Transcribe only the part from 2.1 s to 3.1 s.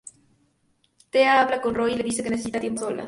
que necesita tiempo a solas.